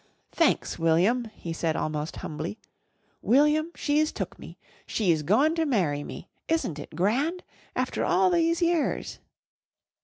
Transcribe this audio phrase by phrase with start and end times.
[0.31, 2.57] "Thanks, William," he said almost humbly.
[3.21, 4.57] "William, she's took me.
[4.87, 6.27] She's goin' ter marry me.
[6.47, 7.43] Isn't it grand?
[7.75, 9.19] After all these years!"